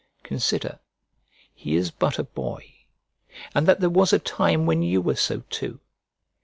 Consider, 0.23 0.79
he 1.53 1.75
is 1.75 1.91
but 1.91 2.17
a 2.17 2.23
boy, 2.23 2.73
and 3.53 3.67
that 3.67 3.81
there 3.81 3.89
was 3.91 4.11
a 4.11 4.17
time 4.17 4.65
when 4.65 4.81
you 4.81 4.99
were 4.99 5.15
so 5.15 5.41
too. 5.51 5.79